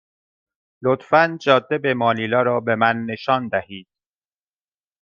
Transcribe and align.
لطفا 0.83 1.37
جاده 1.41 1.77
به 1.77 1.93
مانیلا 1.93 2.41
را 2.41 2.59
به 2.59 2.75
من 2.75 3.05
نشان 3.05 3.47
دهید. 3.47 3.87